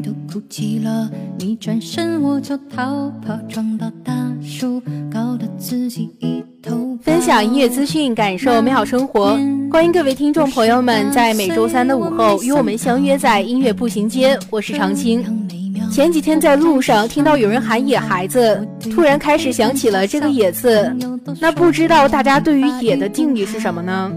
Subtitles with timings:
[0.00, 1.10] 都哭泣了。
[1.38, 4.80] 你转身我就逃跑，撞到大树，
[5.12, 9.38] 搞得自己一头分享音乐资讯，感受美好生活。
[9.70, 15.24] 欢迎各位听众朋友们在每周三的午后与我们相约在音乐步行街，我是长青。
[15.90, 20.90] 前几天在路上听到有人喊“野孩子”，突然开始想起了这个“野”字。
[21.38, 24.10] 那不知道大家对于“野”的定义是什么呢？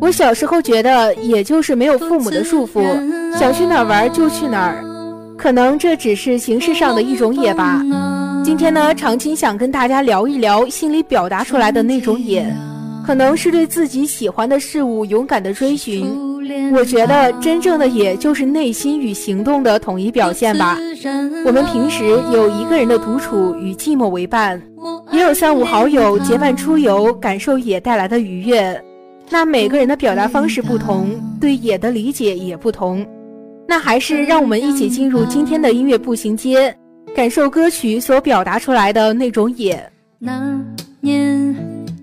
[0.00, 2.80] 我小时候觉得“野”就是没有父母的束缚，
[3.36, 4.84] 想去哪儿玩就去哪儿。
[5.36, 7.82] 可能这只是形式上的一种“野”吧。
[8.44, 12.46] 今天呢，常青想跟大家聊一聊心里表达出来的那种“野”，
[13.06, 16.06] 可能是对自己喜欢的事物勇敢的追寻。
[16.72, 20.78] 我觉得真正的野就是内心与行动的统一表现吧。
[21.44, 24.60] 我们平时有一个人的独处与寂寞为伴，
[25.12, 28.80] 也有三五好友结伴出游，感受野带来的愉悦。
[29.28, 33.04] 那每个人的表达方式不同，对野的理解也不同。
[33.68, 36.74] 那还是让我们一起进入今天的音乐步行街，
[37.14, 39.92] 感受歌曲所表达出来的那种野。
[40.18, 40.58] 那
[41.00, 41.54] 年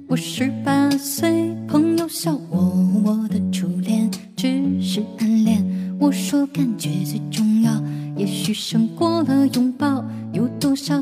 [0.07, 2.59] 我十八岁，朋友笑我，
[3.05, 4.47] 我的初恋只
[4.81, 5.63] 是暗恋。
[5.99, 7.71] 我说感觉最重要，
[8.17, 10.03] 也许胜过了拥抱。
[10.33, 11.01] 有多少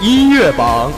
[0.00, 0.92] 音乐榜。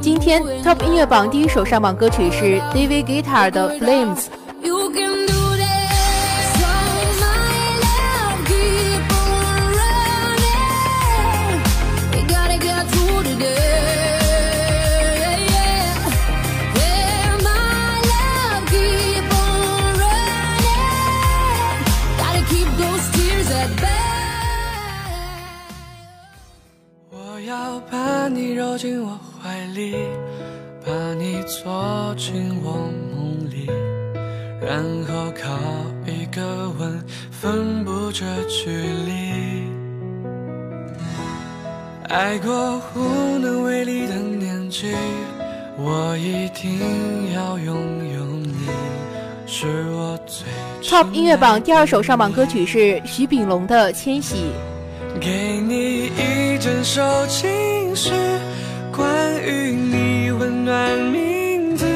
[0.00, 4.37] 今天 Top 音乐榜第一首上榜歌曲是 David Guitar 的 Flames。
[29.48, 29.94] 怀里，
[30.84, 32.72] 把你坐进我
[33.16, 33.66] 梦里，
[34.60, 35.56] 然后靠
[36.04, 39.62] 一个吻分不这距离。
[42.10, 44.94] 爱过无能为力的年纪，
[45.78, 47.74] 我一定要拥
[48.12, 48.68] 有你，
[49.46, 50.46] 是我最
[50.86, 54.52] Top 音乐榜第二首上榜歌曲是徐秉龙的《千禧》。
[55.18, 58.12] 给你一整首情诗，
[58.98, 61.86] 关于你温暖名字，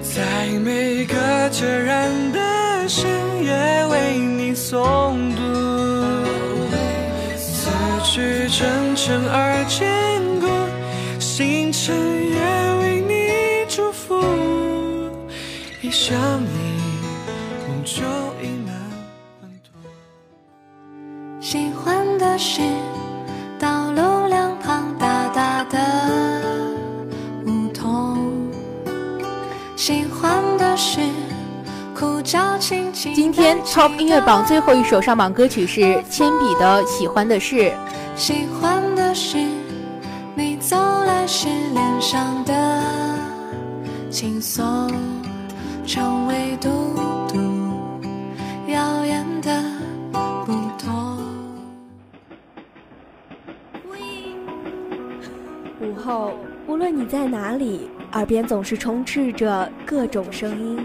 [0.00, 1.14] 在每个
[1.50, 3.10] 孑然的深
[3.44, 5.42] 夜为你诵读。
[7.36, 7.68] 词
[8.02, 10.48] 句真诚而坚固，
[11.18, 12.40] 星辰也
[12.80, 14.18] 为你祝福。
[15.82, 16.48] 一想你，
[17.68, 18.00] 梦就
[18.42, 18.74] 已满
[19.42, 19.68] 温度。
[21.38, 22.62] 喜欢的是
[33.02, 35.80] 今天 Top 音乐榜最后一首上榜歌曲是
[36.10, 37.56] 铅笔的《喜欢的事》。
[38.14, 39.38] 喜欢的是
[40.34, 40.76] 你走
[41.06, 42.82] 来时脸上的
[44.10, 44.92] 轻松，
[45.86, 46.68] 成为嘟
[47.26, 47.38] 嘟
[48.70, 49.62] 耀眼的
[50.12, 51.16] 不同。
[55.80, 56.34] 午后，
[56.66, 60.84] 无论你在哪里，耳边总是充斥着各种声音。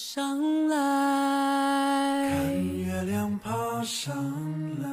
[0.00, 0.76] 上来，
[2.30, 3.50] 看月亮爬
[3.82, 4.14] 上
[4.80, 4.88] 来，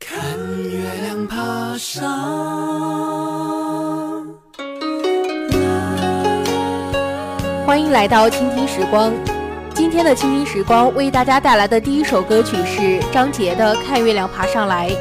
[0.00, 0.18] 看
[0.70, 2.08] 月亮爬上
[5.50, 5.58] 来
[7.66, 9.12] 欢迎来到倾听时光。
[9.74, 14.88] 今天的倾听时光为大家带来的第一首歌曲是张杰的《看月亮爬上来》。《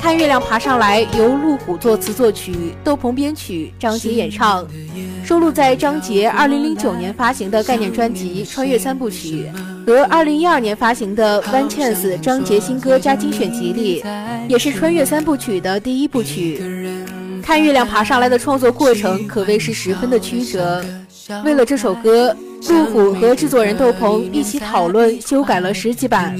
[0.00, 4.66] 看月亮爬上来》由陆虎作词作曲，窦鹏编曲，张杰演唱，
[5.24, 9.46] 收录在张杰2009年发行的概念专辑《穿越三部曲》
[9.86, 14.04] 和2012年发行的《One Chance》张杰新歌加精选集里，
[14.48, 16.60] 也是《穿越三部曲》的第一部曲。
[17.42, 20.82] 《看月亮爬上来》的创作过程可谓是十分的曲折。
[21.44, 22.34] 为了这首歌，
[22.66, 26.36] 陆虎和制作人窦鹏一起讨论修改了十几版，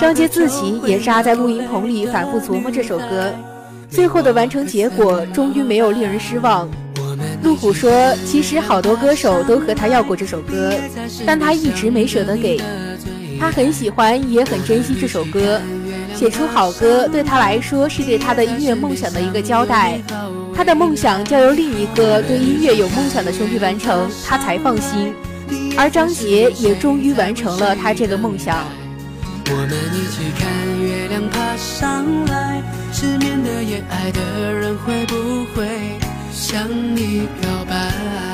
[0.00, 3.32] 张杰自己也扎在录音棚里反复琢磨这首歌，
[3.90, 6.68] 最后的完成结果终于没有令人失望。
[7.42, 10.72] 陆虎说：“其实好多歌手都和他要过这首歌，
[11.26, 12.60] 但他一直没舍得给。
[13.38, 15.60] 他很喜欢，也很珍惜这首歌。
[16.14, 20.00] 写出好歌对他来说是对他的音乐梦想的一个交代。
[20.54, 25.14] 他的梦想交由另一个对音乐有梦想的兄弟完成，他才放心。
[25.76, 28.64] 而张杰也终于完成了他这个梦想。
[29.46, 30.48] 我们一起看
[30.80, 32.62] 月亮爬上来，
[32.92, 35.66] 失眠的夜，爱的人会不会
[36.32, 38.29] 向你告白？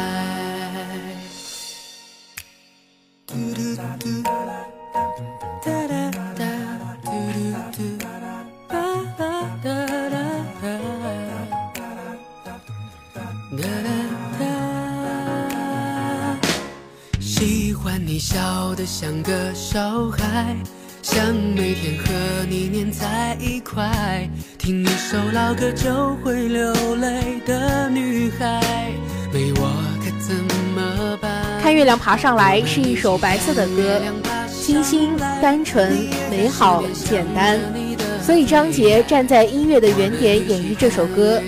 [18.86, 20.54] 像个小孩，
[21.02, 22.14] 想每天和
[22.48, 28.62] 你黏在一块，听一首老歌就会流泪的女孩，
[29.32, 29.68] 没我
[29.98, 30.36] 可怎
[30.76, 31.60] 么办？
[31.60, 34.00] 看月亮爬上来是一首白色的歌，
[34.48, 37.58] 清新、单纯、美好、简单。
[38.22, 41.42] 所以张杰站在音乐的原点演绎这首歌，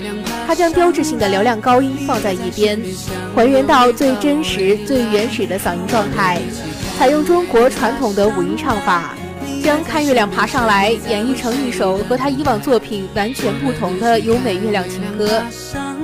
[0.44, 2.80] 他将标志性的嘹亮高音放在一边，
[3.36, 6.40] 还原到最真实、最原始的嗓音状态，
[6.98, 9.14] 采用中国传统的五音唱法，
[9.62, 15.40] 将《看月亮爬上来》演绎成一首和他以往作品完全不同的优美月亮情歌。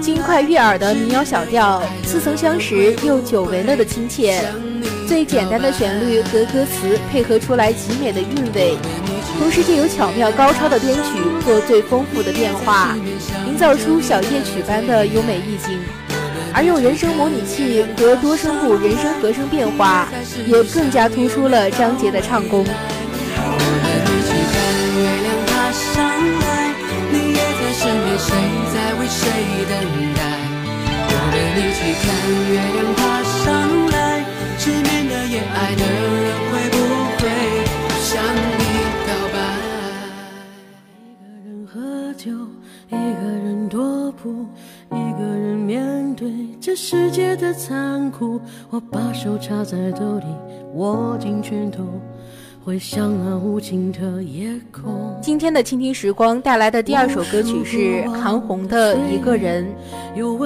[0.01, 4.41] 轻快悦耳的民谣小调，似曾相识又久违了的亲切。
[5.09, 8.77] 最简单的旋律和歌词配合出来极美的韵味，
[9.37, 12.97] 同时借由巧妙高超的编曲做最丰富的变化，
[13.49, 15.77] 营造出小夜曲般的优美意境。
[16.55, 20.07] 而用人声模拟器和多声部人声和声变化，
[20.47, 22.65] 也更加突出了张杰的唱功。
[22.65, 22.71] 我
[23.83, 24.55] 们一起看
[24.95, 26.71] 月亮爬上来，
[27.11, 28.31] 你也在身边，谁
[28.71, 29.27] 在为谁
[29.67, 29.75] 等
[30.15, 30.23] 待？
[31.11, 32.07] 我们一起看
[32.47, 33.03] 月亮爬
[33.43, 33.51] 上
[33.91, 34.23] 来，
[34.57, 36.79] 失眠的夜，爱的人会不
[37.19, 37.27] 会
[37.99, 38.63] 向你
[39.03, 39.37] 表白？
[41.03, 42.31] 一个人喝酒，
[42.91, 43.34] 一个
[44.31, 48.41] 一个人面对这世界的残酷。
[48.71, 50.27] 我把手插在兜里，
[50.75, 51.85] 握紧拳头。
[52.65, 55.15] 回想那无尽的夜空。
[55.21, 59.67] 今天的倾听时光带来的第二首歌曲是韩红的《一个人》。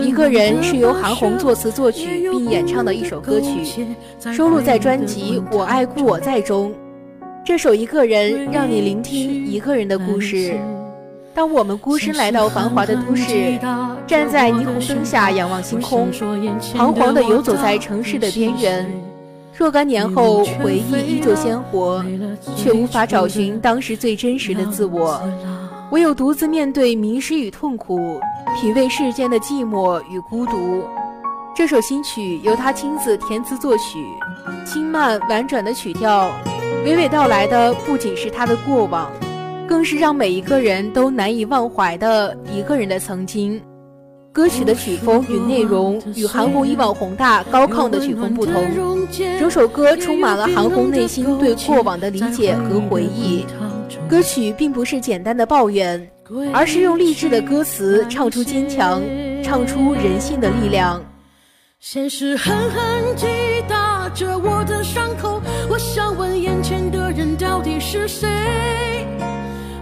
[0.02, 3.64] 一个人是由韩红作词作曲并演唱的一首歌曲，
[4.32, 6.74] 收录在专辑《我爱故我在》中。
[7.44, 10.58] 这首《一个人》让你聆听一个人的故事。
[11.38, 13.56] 当我们孤身来到繁华的都市，
[14.08, 16.10] 站在霓虹灯下仰望星空，
[16.74, 18.84] 彷徨地游走在城市的边缘。
[19.56, 22.04] 若干年后回忆依旧鲜活，
[22.56, 25.22] 却无法找寻当时最真实的自我，
[25.92, 28.20] 唯有独自面对迷失与痛苦，
[28.60, 30.82] 品味世间的寂寞与孤独。
[31.54, 34.04] 这首新曲由他亲自填词作曲，
[34.66, 36.32] 轻慢婉转的曲调，
[36.84, 39.08] 娓娓道来的不仅是他的过往，
[39.68, 43.60] 更是让每一个人都难以忘怀的一个人的曾经。
[44.32, 48.54] 歌曲的曲风与内容与韩红以往宏大高亢的曲风不同，
[49.38, 53.44] 整首歌充满了韩红内心对过往的理解和回忆。
[54.08, 56.08] 歌曲并不是简单的抱怨，
[56.52, 59.02] 而是用励志的歌词唱出坚强，
[59.42, 61.02] 唱出人性的力量。
[61.80, 63.26] 现实狠狠击
[63.68, 68.28] 打着我的伤口，我想问眼前的人到底是谁？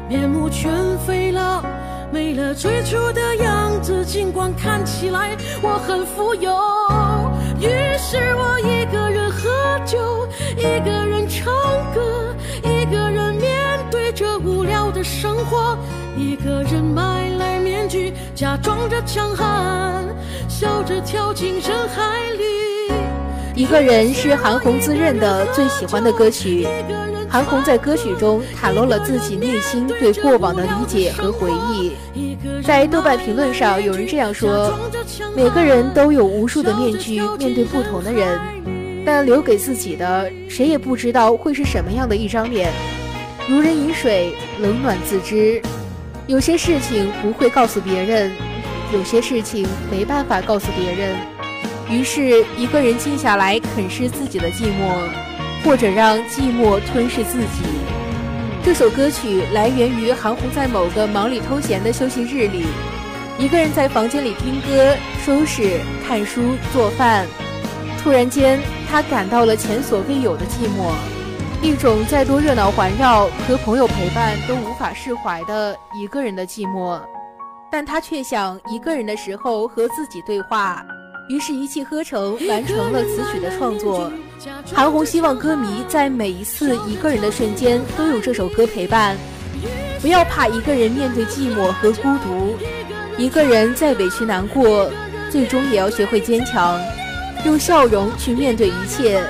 [0.09, 0.73] 面目全
[1.07, 1.65] 非了，
[2.13, 6.53] 没了最初的样子，尽管看起来我很富有。
[7.59, 9.51] 于是我一个人喝
[9.85, 11.53] 酒，一个人唱
[11.93, 13.53] 歌，一个人面
[13.91, 15.77] 对着无聊的生活，
[16.17, 20.05] 一个人买来面具，假装着强悍。
[20.49, 22.95] 笑着跳进人海里。
[23.55, 26.67] 一个人是韩红自认的最喜欢的歌曲。
[27.37, 31.93] 韩红在歌曲中袒露了自己内心对过往的理解和回忆。
[32.63, 34.73] 在豆瓣评论上，有人这样说：
[35.37, 38.41] 每个人都有无数的面具，面对不同的人，
[39.05, 42.73] 但留给自己的，谁也不知道会是什么样的一张脸。
[43.47, 45.61] 如人饮水，冷暖自知。
[46.27, 48.33] 有些事情不会告诉别人。
[48.95, 51.15] 有些事情没办法告诉别人，
[51.91, 54.97] 于是一个人静下来啃噬自己的寂寞，
[55.67, 57.65] 或者让寂寞吞噬自己。
[58.63, 62.65] 这首歌曲来源于韩红在某个忙里偷闲的休息日里，
[63.37, 67.27] 一个人在房间里听歌、收拾、看书、做饭。
[67.99, 70.93] 突然间，他感到了前所未有的寂寞，
[71.61, 77.01] 一种再多热闹环绕和朋友陪伴都无法释怀的一个人的寂寞。
[77.73, 80.87] 但他却想一个人的时候和自己对话，
[81.29, 84.11] 于是，一气呵成完成了此曲的创作。
[84.73, 89.17] 韩红希望歌迷在每一次一个人的瞬间都有这首歌陪伴，
[90.01, 92.57] 不要怕一个人面对寂寞和孤独，
[93.19, 94.89] 一个人再委屈难过，
[95.31, 96.81] 最终也要学会坚强，
[97.45, 99.21] 用笑容去面对一切，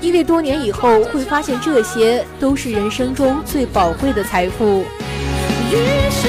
[0.00, 4.84] 因为多年以后会发现这些都是人生中最宝贵的财富。
[5.70, 5.76] 于
[6.10, 6.28] 是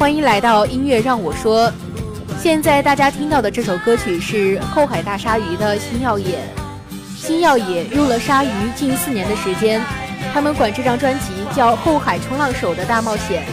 [0.00, 1.70] 欢迎来到音乐让我说。
[2.40, 6.38] 现在大家听到的这首歌曲是后海大鲨鱼的《星耀野》。
[7.18, 9.78] 星耀野用了鲨鱼近四年的时间，
[10.32, 13.44] 他们管这张专辑叫《后海冲浪手的大冒险》。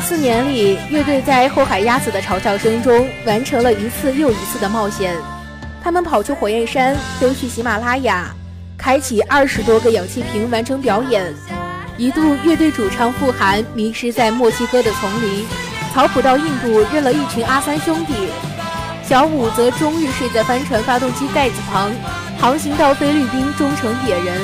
[0.00, 5.14] 四年里，乐队在后海鸭子的嘲笑声中完成了一次又一次的冒险。
[5.82, 8.34] 他们跑出火焰山，飞去喜马拉雅，
[8.78, 11.30] 开启二十多个氧气瓶完成表演。
[11.98, 15.44] 一度，乐队主唱傅寒迷失在墨西哥的丛林，
[15.94, 18.12] 曹普到印度认了一群阿三兄弟，
[19.08, 21.92] 小五则终日睡在帆船发动机盖子旁，
[22.36, 24.36] 航行到菲律宾终成野人。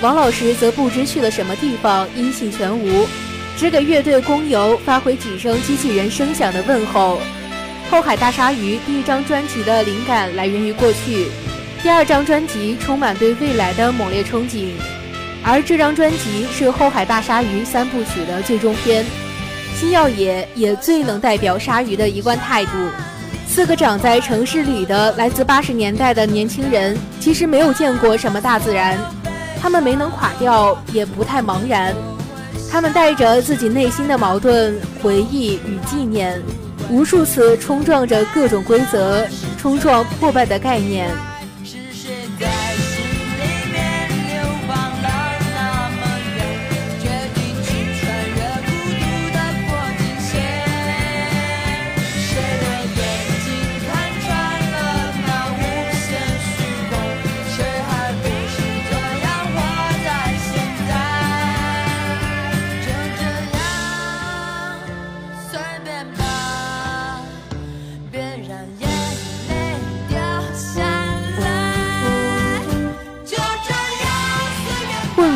[0.00, 3.08] 王老师则不知去了什么地方，音信全无，
[3.56, 7.20] 只给乐队工友发回几声机器人声响的问候。
[7.90, 11.26] 后海大鲨鱼第一张专辑的灵感来源于过去，
[11.82, 14.68] 第二张专辑充满对未来的猛烈憧憬，
[15.42, 19.04] 而这张专辑是后海大鲨鱼三部曲的最终篇。
[19.78, 22.72] 星耀野也最能代表鲨鱼的一贯态度。
[23.46, 28.98] 四个长在城市里的来自八十年代的年轻人，其实没有见过什么大自然，
[29.62, 31.94] 他们没能垮掉，也不太茫然。
[32.68, 36.42] 他们带着自己内心的矛盾、回忆与纪念，
[36.90, 41.08] 无数次冲撞着各种规则，冲撞破败的概念。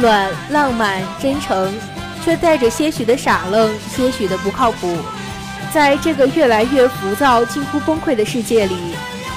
[0.03, 0.31] 暖。
[0.51, 1.73] 浪漫、真诚，
[2.23, 4.99] 却带着些许的傻愣，些许的不靠谱。
[5.73, 8.77] 在这个越来越浮躁、近乎崩溃的世界里，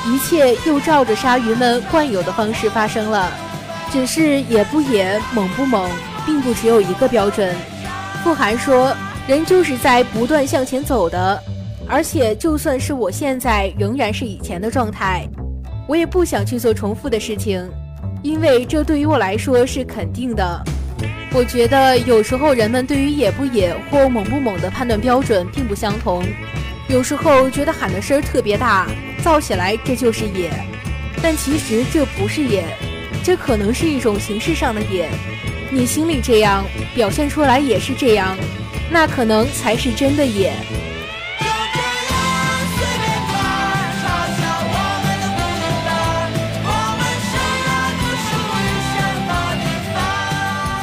[0.05, 3.31] 一切又照着鲨鱼们惯有的方式发生了。
[3.91, 5.89] 只是野不野、猛不猛，
[6.25, 7.55] 并不只有一个标准。
[8.23, 8.93] 傅寒说
[9.27, 11.41] ：“人就是在不断向前走的，
[11.87, 15.25] 而且就算是我现在仍然是以前的状态，
[15.87, 17.65] 我也不想去做重复的事情。”
[18.25, 20.59] 因为这对于我来说是肯定的。
[21.31, 26.25] 我觉得有时候人们对于野不野或猛不猛的判断标准并不相同。
[26.87, 28.87] 有时候觉得喊的声儿特别大，
[29.23, 30.49] 燥起来这就是野，
[31.21, 32.65] 但其实这不是野，
[33.23, 35.07] 这可能是一种形式上的野。
[35.69, 36.65] 你心里这样，
[36.95, 38.35] 表现出来也是这样，
[38.89, 40.51] 那可能才是真的野。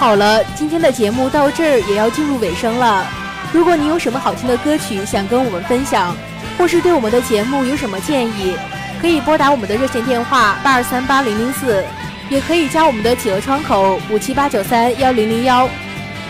[0.03, 3.07] 好了，今天的节目到这儿也要进入尾声了。
[3.53, 6.13] 如果你有什么好听的歌曲想跟我们分享，
[6.59, 8.57] 或是对我们的节目有什么建议，
[9.01, 11.85] 可以拨打我们的热线电话八二三八零零四，
[12.29, 15.71] 也可以加我们的企鹅窗口五七八九三幺零零幺。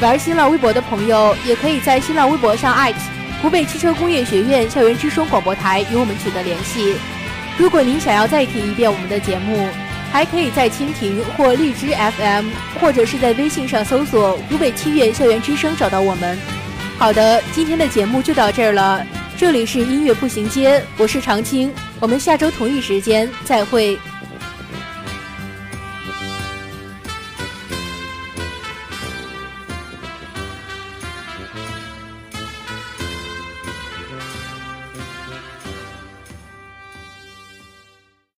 [0.02, 2.98] 玩新浪微博的朋友，也可以在新浪微博上艾特
[3.40, 6.94] 湖北汽车工业学院校园之声广播台与我们取得联系。
[7.56, 9.66] 如果您想要再听一遍我们的节目，
[10.12, 16.38] 还可以在蜻蜓或荔枝 FM，或者是在微信上搜索“湖北七院校园之声”找到我们。
[16.98, 19.04] 好的，今天的节目就到这儿了。
[19.38, 23.98] 这里是音乐步行街，我是常青，我们下周同一时间再会。